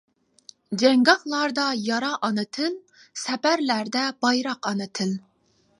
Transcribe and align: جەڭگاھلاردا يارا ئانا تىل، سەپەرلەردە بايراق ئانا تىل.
جەڭگاھلاردا 0.83 1.65
يارا 1.89 2.09
ئانا 2.29 2.47
تىل، 2.59 2.81
سەپەرلەردە 3.25 4.07
بايراق 4.27 4.71
ئانا 4.73 4.91
تىل. 5.01 5.17